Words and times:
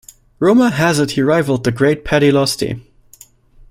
Rumour 0.39 0.69
has 0.69 0.97
it 0.97 1.11
he 1.11 1.21
rivalled 1.21 1.63
the 1.63 1.71
great 1.71 2.03
Paddy 2.03 2.31
Losty. 2.31 2.81